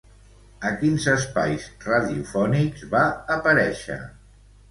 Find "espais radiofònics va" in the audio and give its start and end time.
1.11-3.05